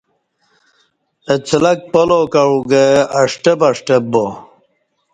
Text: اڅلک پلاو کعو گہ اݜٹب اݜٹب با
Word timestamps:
اڅلک 1.33 1.79
پلاو 1.91 2.21
کعو 2.33 2.55
گہ 2.69 2.83
اݜٹب 3.19 3.59
اݜٹب 3.69 4.03
با 4.11 4.25